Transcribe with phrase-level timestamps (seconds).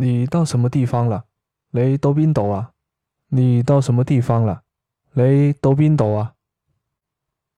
[0.00, 1.24] 你到什么地方了？
[1.72, 2.70] 你到边度啊？
[3.30, 4.62] 你到什么地方了？
[5.12, 6.34] 你到边度啊？